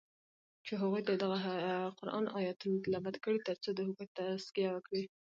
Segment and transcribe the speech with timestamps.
[0.65, 1.53] چی هغوی ته ددغه
[1.99, 5.03] قرآن آیتونه تلاوت کړی تر څو د هغوی تزکیه وکړی